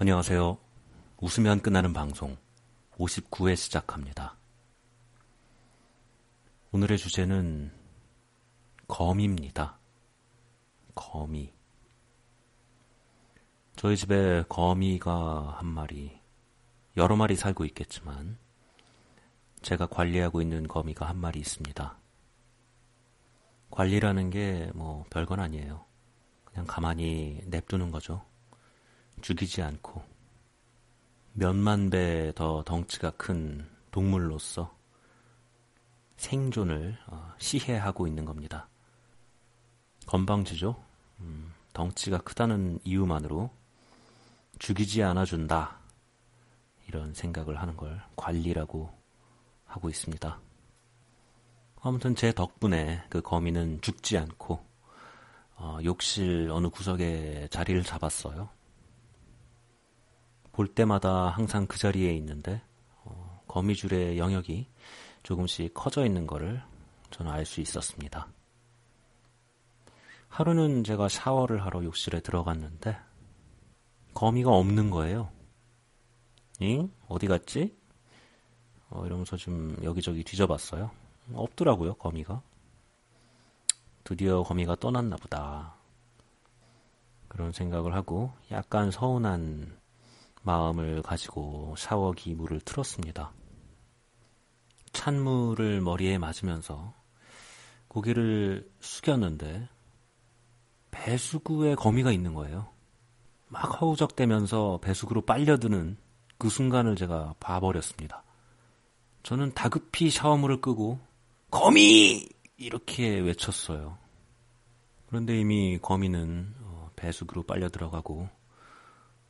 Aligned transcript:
안녕하세요. 0.00 0.56
웃으면 1.16 1.60
끝나는 1.60 1.92
방송 1.92 2.36
59회 2.98 3.56
시작합니다. 3.56 4.36
오늘의 6.70 6.98
주제는 6.98 7.72
거미입니다. 8.86 9.76
거미. 10.94 11.52
저희 13.74 13.96
집에 13.96 14.44
거미가 14.48 15.56
한 15.58 15.66
마리, 15.66 16.16
여러 16.96 17.16
마리 17.16 17.34
살고 17.34 17.64
있겠지만, 17.64 18.38
제가 19.62 19.86
관리하고 19.86 20.40
있는 20.40 20.68
거미가 20.68 21.08
한 21.08 21.16
마리 21.16 21.40
있습니다. 21.40 21.98
관리라는 23.72 24.30
게 24.30 24.70
뭐 24.76 25.04
별건 25.10 25.40
아니에요. 25.40 25.84
그냥 26.44 26.66
가만히 26.68 27.40
냅두는 27.46 27.90
거죠. 27.90 28.24
죽이지 29.22 29.62
않고. 29.62 30.02
몇만 31.34 31.90
배 31.90 32.32
더 32.34 32.62
덩치가 32.64 33.10
큰 33.12 33.68
동물로서 33.90 34.76
생존을 36.16 36.98
어, 37.06 37.32
시해하고 37.38 38.06
있는 38.06 38.24
겁니다. 38.24 38.68
건방지죠? 40.06 40.76
음, 41.20 41.52
덩치가 41.72 42.18
크다는 42.18 42.80
이유만으로 42.84 43.50
죽이지 44.58 45.02
않아준다. 45.04 45.78
이런 46.88 47.14
생각을 47.14 47.60
하는 47.60 47.76
걸 47.76 48.02
관리라고 48.16 48.90
하고 49.66 49.88
있습니다. 49.88 50.40
아무튼 51.80 52.16
제 52.16 52.32
덕분에 52.32 53.04
그 53.08 53.20
거미는 53.20 53.80
죽지 53.80 54.18
않고 54.18 54.64
어, 55.56 55.78
욕실 55.84 56.50
어느 56.50 56.68
구석에 56.68 57.48
자리를 57.50 57.82
잡았어요. 57.84 58.48
볼 60.58 60.66
때마다 60.66 61.28
항상 61.28 61.68
그 61.68 61.78
자리에 61.78 62.12
있는데 62.14 62.60
어, 63.04 63.42
거미줄의 63.46 64.18
영역이 64.18 64.66
조금씩 65.22 65.72
커져 65.72 66.04
있는 66.04 66.26
것을 66.26 66.60
저는 67.12 67.30
알 67.30 67.46
수 67.46 67.60
있었습니다. 67.60 68.26
하루는 70.26 70.82
제가 70.82 71.08
샤워를 71.08 71.64
하러 71.64 71.84
욕실에 71.84 72.18
들어갔는데 72.18 72.98
거미가 74.14 74.50
없는 74.50 74.90
거예요. 74.90 75.30
잉? 76.58 76.90
어디 77.06 77.28
갔지? 77.28 77.78
어, 78.90 79.06
이러면서 79.06 79.36
좀 79.36 79.76
여기저기 79.84 80.24
뒤져봤어요. 80.24 80.90
없더라고요, 81.34 81.94
거미가. 81.94 82.42
드디어 84.02 84.42
거미가 84.42 84.74
떠났나 84.74 85.18
보다. 85.18 85.76
그런 87.28 87.52
생각을 87.52 87.94
하고 87.94 88.32
약간 88.50 88.90
서운한 88.90 89.78
마음을 90.48 91.02
가지고 91.02 91.74
샤워기 91.76 92.34
물을 92.34 92.58
틀었습니다. 92.60 93.32
찬물을 94.94 95.82
머리에 95.82 96.16
맞으면서 96.16 96.94
고개를 97.88 98.66
숙였는데 98.80 99.68
배수구에 100.90 101.74
거미가 101.74 102.12
있는 102.12 102.32
거예요. 102.32 102.70
막 103.48 103.78
허우적대면서 103.78 104.80
배수구로 104.82 105.20
빨려드는 105.26 105.98
그 106.38 106.48
순간을 106.48 106.96
제가 106.96 107.34
봐버렸습니다. 107.40 108.24
저는 109.24 109.52
다급히 109.52 110.08
샤워물을 110.08 110.62
끄고 110.62 110.98
거미! 111.50 112.26
이렇게 112.56 113.20
외쳤어요. 113.20 113.98
그런데 115.08 115.38
이미 115.38 115.78
거미는 115.80 116.54
어, 116.62 116.90
배수구로 116.96 117.42
빨려 117.42 117.68
들어가고 117.68 118.30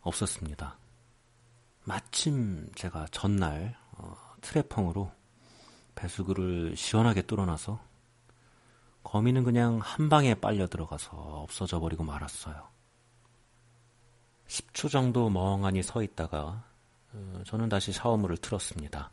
없었습니다. 0.00 0.76
마침 1.84 2.70
제가 2.74 3.06
전날 3.10 3.76
어, 3.92 4.16
트레펑으로 4.40 5.10
배수구를 5.94 6.76
시원하게 6.76 7.22
뚫어놔서 7.22 7.78
거미는 9.04 9.44
그냥 9.44 9.78
한 9.82 10.08
방에 10.08 10.34
빨려 10.34 10.66
들어가서 10.66 11.16
없어져 11.16 11.78
버리고 11.78 12.04
말았어요. 12.04 12.68
10초 14.48 14.90
정도 14.90 15.28
멍하니 15.30 15.82
서 15.82 16.02
있다가 16.02 16.64
어, 17.12 17.42
저는 17.46 17.68
다시 17.68 17.92
샤워물을 17.92 18.38
틀었습니다. 18.38 19.10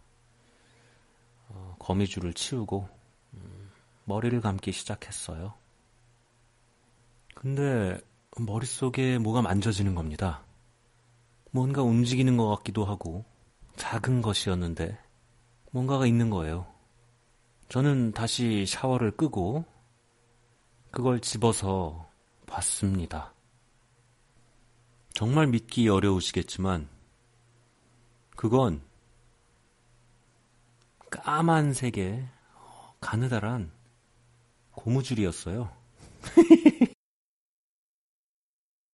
어, 1.49 1.75
거미줄을 1.77 2.33
치우고 2.33 2.87
음, 3.33 3.71
머리를 4.05 4.39
감기 4.39 4.71
시작했어요. 4.71 5.53
근데 7.35 7.99
머릿속에 8.37 9.17
뭐가 9.17 9.41
만져지는 9.41 9.93
겁니다. 9.93 10.43
뭔가 11.51 11.83
움직이는 11.83 12.37
것 12.37 12.47
같기도 12.55 12.85
하고 12.85 13.25
작은 13.75 14.21
것이었는데 14.21 14.97
뭔가가 15.71 16.05
있는 16.05 16.29
거예요. 16.29 16.65
저는 17.69 18.11
다시 18.11 18.65
샤워를 18.65 19.11
끄고 19.11 19.65
그걸 20.91 21.19
집어서 21.19 22.09
봤습니다. 22.47 23.33
정말 25.13 25.47
믿기 25.47 25.87
어려우시겠지만 25.87 26.89
그건 28.35 28.81
까만색의 31.09 32.27
가느다란 32.99 33.71
고무줄이었어요. 34.71 35.71